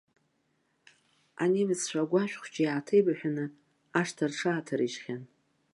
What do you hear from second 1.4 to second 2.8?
Анемеццәа агәашәхәыҷы